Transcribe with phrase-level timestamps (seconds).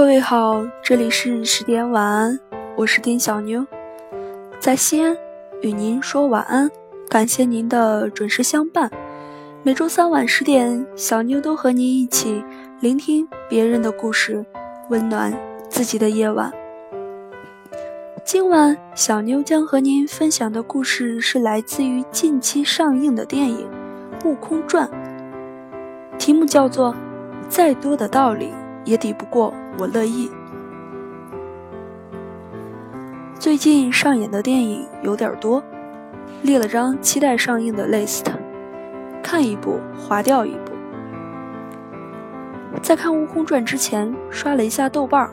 [0.00, 2.40] 各位好，这里是十点晚安，
[2.74, 3.66] 我是丁小妞，
[4.58, 5.14] 在西安
[5.60, 6.70] 与您说晚安，
[7.10, 8.90] 感谢您的准时相伴。
[9.62, 12.42] 每周三晚十点，小妞都和您一起
[12.80, 14.42] 聆听别人的故事，
[14.88, 15.38] 温暖
[15.68, 16.50] 自己的夜晚。
[18.24, 23.68] 今晚小妞将和您分享的故事是来自于近期上映的电影
[24.26, 24.88] 《悟空传》，
[26.16, 26.94] 题目叫做
[27.50, 28.48] 《再多的道理
[28.86, 30.28] 也抵不过我乐意》。
[33.38, 35.62] 最近上演的电影有点多，
[36.42, 38.24] 列了张期待上映的 list。
[39.22, 40.72] 看一部划掉一部。
[42.82, 45.30] 在看《悟空传》之前，刷了一下豆瓣儿，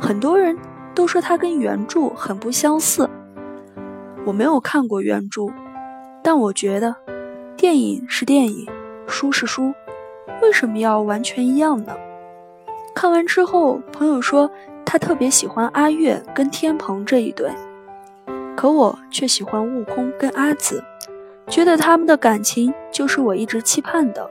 [0.00, 0.56] 很多人
[0.94, 3.08] 都说它跟原著很不相似。
[4.24, 5.42] 我没有看过原著，
[6.22, 6.94] 但我觉得
[7.56, 8.66] 电影是电影，
[9.06, 9.72] 书是书，
[10.42, 11.92] 为什么要完全一样呢？
[12.94, 14.50] 看完之后，朋友说
[14.84, 17.50] 他特别喜欢阿月跟天蓬这一对，
[18.56, 20.82] 可我却喜欢悟空跟阿紫。
[21.48, 24.30] 觉得他们的感情就是我一直期盼的，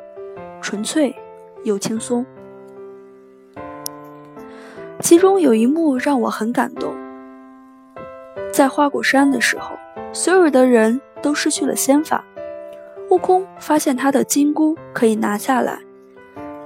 [0.61, 1.13] 纯粹
[1.63, 2.25] 又轻松。
[4.99, 6.95] 其中有一幕让我很感动，
[8.51, 9.75] 在花果山的时候，
[10.13, 12.23] 所有的人都失去了仙法，
[13.11, 15.82] 悟空发现他的金箍可以拿下来，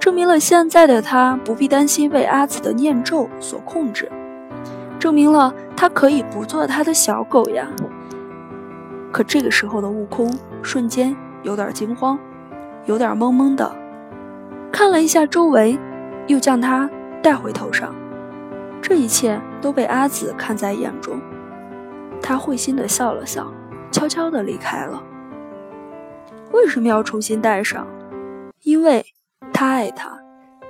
[0.08, 4.10] 证明了现在的他不必担心被阿紫的念咒所控制，
[4.98, 7.68] 证明了他可以不做他的小狗呀。
[9.12, 12.18] 可这个时候的悟空瞬间有点惊慌，
[12.86, 13.70] 有点懵懵的，
[14.72, 15.78] 看了一下周围，
[16.28, 16.90] 又将他
[17.22, 17.94] 带回头上。
[18.82, 21.20] 这一切都被阿紫看在眼中，
[22.22, 23.52] 他会心的笑了笑，
[23.92, 25.04] 悄悄的离开了。
[26.54, 27.86] 为什么要重新戴上？
[28.64, 29.06] 因为
[29.60, 30.16] 他爱他，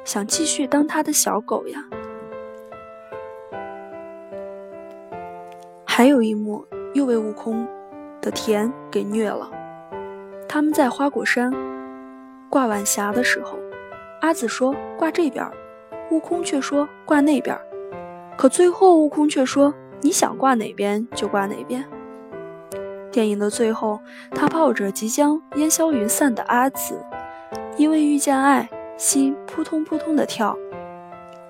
[0.05, 1.83] 想继续当他的小狗呀。
[5.83, 7.67] 还有一幕，又被悟空。
[8.21, 9.51] 的田给虐了。
[10.47, 11.53] 他们在花果山
[12.49, 13.59] 挂晚霞的时候，
[14.21, 15.45] 阿紫说挂这边，
[16.09, 17.59] 悟空却说挂那边。
[18.37, 21.83] 可最后悟空却说你想挂哪边就挂哪边。
[23.11, 23.99] 电影的最后，
[24.31, 26.97] 他抱着即将烟消云散的阿紫，
[27.75, 30.58] 因为遇见爱，心扑通扑通的跳。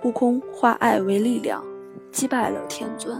[0.03, 1.63] 悟空化爱为力量，
[2.11, 3.19] 击败了天尊。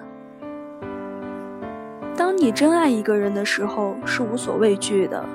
[2.15, 5.25] 当你真爱一个人的时候，是无所畏惧的，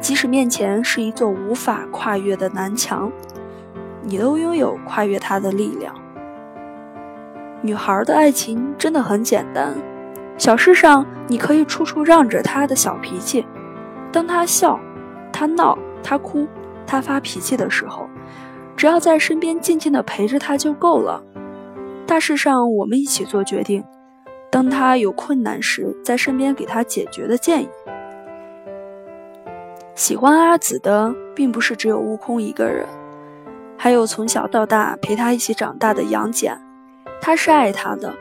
[0.00, 3.12] 即使面前是一座无法跨越的南墙，
[4.02, 5.94] 你都拥有跨越它的力量。
[7.62, 9.74] 女孩的爱情真的很简单，
[10.36, 13.46] 小事上你可以处处让着她的小脾气，
[14.10, 14.80] 当她笑、
[15.32, 16.48] 她闹、她哭、
[16.84, 18.09] 她发脾气的时候，
[18.80, 21.22] 只要在身边静静的陪着他就够了。
[22.06, 23.84] 大事上我们一起做决定。
[24.50, 27.68] 当他有困难时，在身边给他解决的建议。
[29.94, 32.86] 喜欢阿紫的并不是只有悟空一个人，
[33.76, 36.58] 还有从小到大陪他一起长大的杨戬，
[37.20, 38.14] 他是爱他的，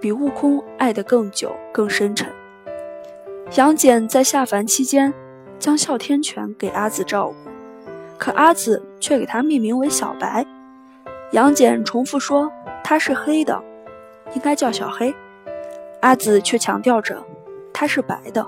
[0.00, 2.26] 比悟空爱得更久、更深沉。
[3.58, 5.12] 杨戬在下凡期间，
[5.58, 7.34] 将哮天犬给阿紫照顾，
[8.20, 10.46] 可阿紫却给他命名为小白。
[11.32, 12.52] 杨戬重复说
[12.84, 13.58] 他是黑的，
[14.34, 15.14] 应该叫小黑。
[16.02, 17.16] 阿紫却强调着，
[17.72, 18.46] 他是白的。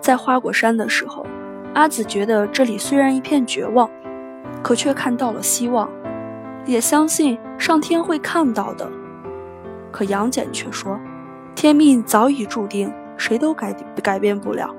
[0.00, 1.26] 在花果山的时候，
[1.74, 3.90] 阿紫觉得这里虽然一片绝望，
[4.62, 5.90] 可却看到了希望，
[6.64, 8.88] 也相信上天会看到的。
[9.90, 10.96] 可杨戬却说，
[11.56, 14.72] 天命早已注定，谁都改改变不了。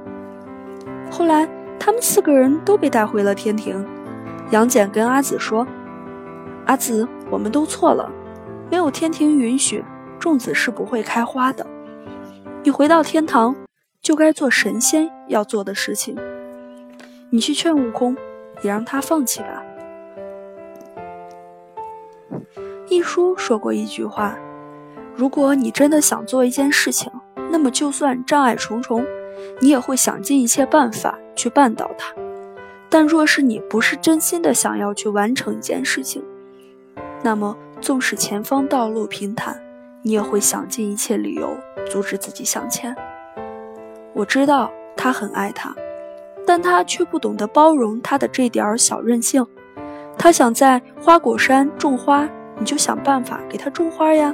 [1.12, 1.46] 后来，
[1.90, 3.84] 他们四个人都被带回了天庭。
[4.52, 5.66] 杨戬跟阿紫说
[6.68, 8.08] ：“阿紫，我们都错了，
[8.70, 9.84] 没有天庭允许。”
[10.20, 11.66] 种子是不会开花的。
[12.62, 13.56] 你回到天堂，
[14.04, 16.16] 就该做神仙要做的事情。
[17.32, 18.16] 你去劝悟空，
[18.62, 19.64] 也让他放弃吧。
[22.88, 24.38] 一书说过一句话：
[25.16, 27.12] 如果你真的想做一件事情，
[27.50, 29.04] 那么就算障碍重重，
[29.60, 32.14] 你也会想尽一切办法去办到它。
[32.90, 36.24] 但若是你不是真心的想要去完成一件事情，
[37.22, 39.62] 那么纵使前方道路平坦，
[40.02, 41.56] 你也会想尽一切理由
[41.90, 42.96] 阻止自己向前。
[44.14, 45.74] 我知道他很爱他，
[46.48, 49.46] 但他却不懂得包容他的这点小任性。
[50.18, 52.28] 他想在花果山种花，
[52.58, 54.34] 你就想办法给他种花呀。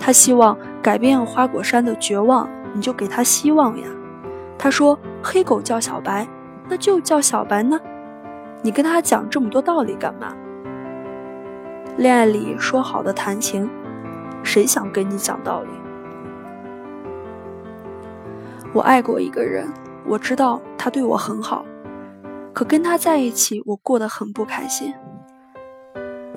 [0.00, 3.86] 他希望改变花果山的绝望，你就给他希望呀。
[4.58, 6.26] 他说黑狗叫小白，
[6.68, 7.80] 那就叫小白呢。
[8.62, 10.34] 你跟他讲这么多道理干嘛？
[11.96, 13.70] 恋爱里说好的谈情，
[14.42, 15.68] 谁想跟你讲道理？
[18.72, 19.66] 我爱过一个人，
[20.04, 21.64] 我知道他对我很好，
[22.52, 24.92] 可跟他在一起，我过得很不开心。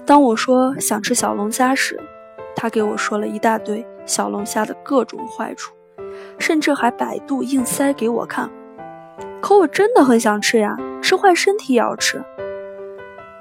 [0.05, 1.99] 当我说想吃小龙虾时，
[2.55, 5.73] 他给我说了一大堆小龙虾的各种坏处，
[6.39, 8.49] 甚至还百度硬塞给我看。
[9.41, 12.23] 可我真的很想吃呀，吃坏身体也要吃。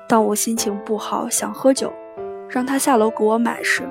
[0.09, 1.93] 当我心情不好想喝酒，
[2.49, 3.89] 让他下楼给我买时，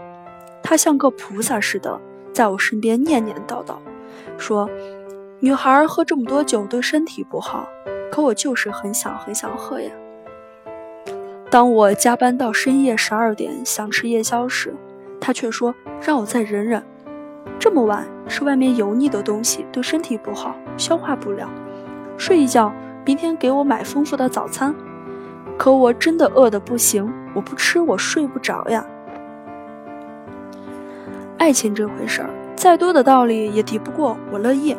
[0.61, 1.99] 他像个菩萨似的
[2.33, 3.77] 在我身边念念叨叨，
[4.37, 4.69] 说。
[5.39, 7.69] 女孩喝这么多酒对身体不好，
[8.11, 9.91] 可我就是很想很想喝呀。
[11.51, 14.75] 当我加班到深夜十二点想吃夜宵时，
[15.21, 16.83] 他却说让我再忍忍。
[17.59, 21.49] 这么晚吃外面油腻的东西对身体不好，消化不了。
[22.17, 22.73] 睡一觉，
[23.05, 24.73] 明天给我买丰富的早餐。
[25.57, 28.85] 可我真的饿得不行，我不吃我睡不着呀。
[31.37, 34.75] 爱情这回事儿，再多的道理也敌不过我乐意。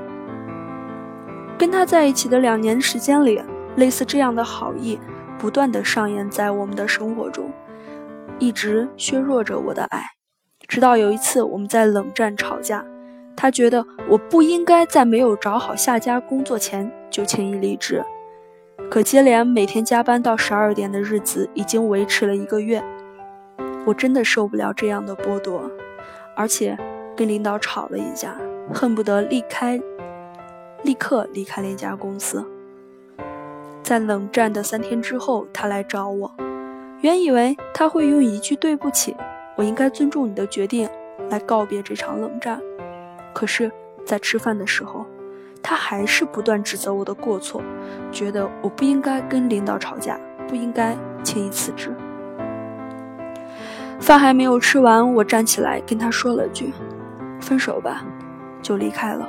[1.57, 3.43] 跟他在一起的两年时间里，
[3.77, 4.99] 类似这样的好意
[5.39, 7.51] 不断的上演在我们的生活中，
[8.39, 10.18] 一直削弱着我的爱。
[10.69, 12.85] 直到有一次我们在冷战吵架，
[13.35, 18.05] 他觉得我不应该在没有找好下家工作前就轻易离职。
[18.91, 22.85] 可接连每天加班到十二点的日子已经维持了一个月，
[23.87, 25.71] 我真的受不了这样的剥夺，
[26.37, 26.79] 而且
[27.17, 28.37] 跟领导吵了一架，
[28.73, 29.81] 恨不得离开。
[30.85, 32.45] 立刻离开了一家公司。
[33.83, 36.33] 在冷战的三天之后，他来找我。
[37.01, 39.17] 原以为他会用一句“对不起，
[39.59, 40.89] 我应该尊重你的决定”
[41.31, 42.61] 来告别这场冷战。
[43.35, 43.73] 可是，
[44.07, 45.05] 在吃饭的时候，
[45.61, 47.61] 他还是不断指责我的过错，
[48.13, 50.17] 觉得我不应该跟领导吵架，
[50.47, 51.93] 不应该轻易辞职。
[53.99, 56.73] 饭还没有吃完，我站起来跟他说了句
[57.43, 58.05] ：“分手吧”，
[58.63, 59.29] 就离开了。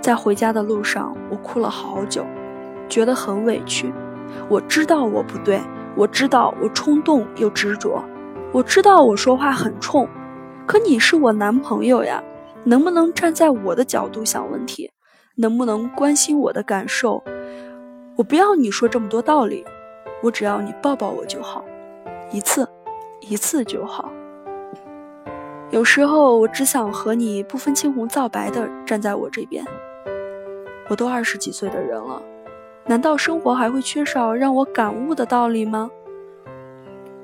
[0.00, 2.26] 在回家的路上，我哭了好久，
[2.88, 3.92] 觉得很委屈。
[4.48, 5.60] 我知道我不对，
[5.94, 8.02] 我知道我冲动又执着，
[8.54, 10.08] 我知道我说话很冲。
[10.64, 12.22] 可你是我男朋友呀，
[12.62, 14.88] 能不能站在我的角度想问题？
[15.34, 17.20] 能不能关心我的感受？
[18.14, 19.64] 我不要你说这么多道理，
[20.22, 21.64] 我只要你抱抱我就好，
[22.30, 22.68] 一次，
[23.22, 24.12] 一次就好。
[25.70, 29.64] 有时候我只想和你不分青红皂白的站在我这边。
[30.88, 32.22] 我都二十几岁的人了，
[32.86, 35.90] 难道生活还会缺少让我感悟的道理吗？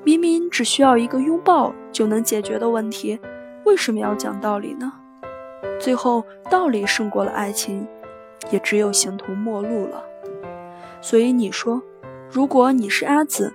[0.03, 3.19] 明明只需要一个拥抱就能解决的问题，
[3.65, 4.91] 为什么要讲道理呢？
[5.79, 7.87] 最后，道理胜过了爱情，
[8.49, 10.03] 也只有形同陌路了。
[11.01, 11.81] 所以你说，
[12.31, 13.53] 如果你是阿紫，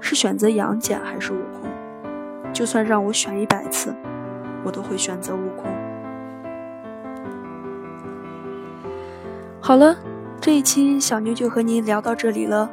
[0.00, 1.70] 是选择杨戬还是悟空？
[2.52, 3.94] 就算让我选一百次，
[4.64, 5.70] 我都会选择悟空。
[9.60, 9.96] 好了，
[10.40, 12.68] 这一期小妞就和您聊到这里了。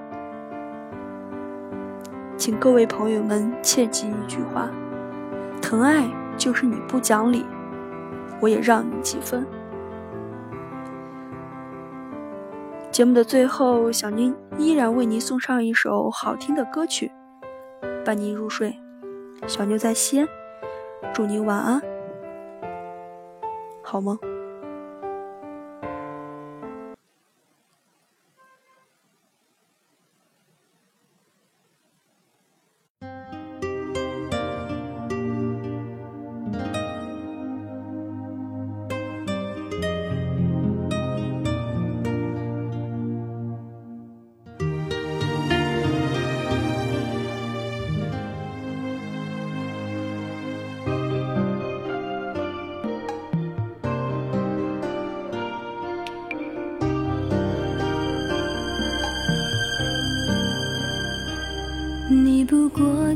[2.40, 4.72] 请各位朋友们切记一句话：
[5.62, 7.46] 疼爱就是你不讲理，
[8.40, 9.46] 我也让你几分。
[12.92, 17.12] 节目的最后，小妞依然为您送上一首好听的歌曲，
[18.06, 18.74] 伴您入睡。
[19.46, 20.28] 小妞在西安，
[21.14, 21.82] 祝您晚安，
[23.84, 24.18] 好梦。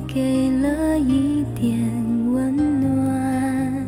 [0.08, 1.80] 给了一点
[2.32, 3.86] 温暖，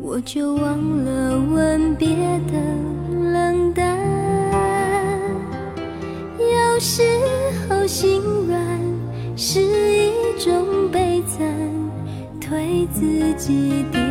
[0.00, 2.58] 我就忘了吻别的
[3.32, 3.96] 冷淡。
[6.38, 7.02] 有时
[7.68, 8.58] 候心软
[9.36, 11.46] 是一种悲惨，
[12.40, 14.03] 推自己的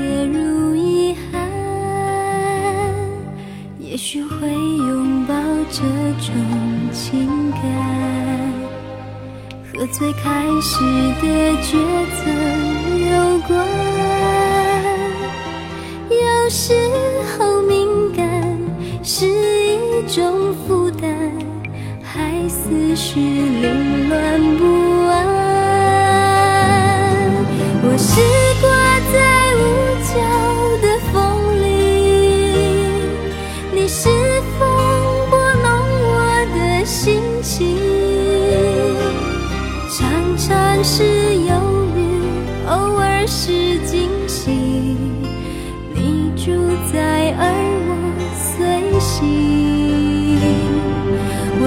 [9.84, 10.80] 和最开始
[11.22, 11.28] 的
[11.62, 11.72] 抉
[12.16, 12.24] 择
[13.12, 13.52] 有关
[16.10, 16.74] 有时
[17.28, 18.26] 候敏感
[19.04, 21.12] 是一种负担
[22.02, 24.64] 还思绪凌乱不
[25.10, 25.18] 安。
[27.84, 28.22] 我习
[28.62, 28.73] 惯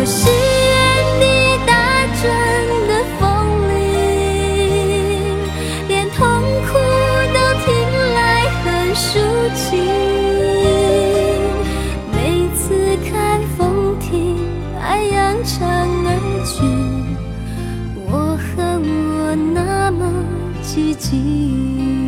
[0.08, 0.78] 是原
[1.18, 1.24] 地
[1.66, 1.72] 打
[2.22, 2.24] 转
[2.86, 3.26] 的风
[3.68, 3.74] 铃，
[5.88, 6.24] 连痛
[6.62, 6.68] 苦
[7.34, 7.66] 都听
[8.14, 8.18] 来
[8.62, 9.04] 很抒
[9.52, 9.64] 情。
[12.12, 12.16] 每
[12.54, 14.38] 次看风停，
[14.80, 15.58] 爱扬长
[16.06, 16.08] 而
[16.46, 16.54] 去，
[18.08, 18.54] 我恨
[19.18, 20.00] 我那么
[20.62, 22.05] 寂静。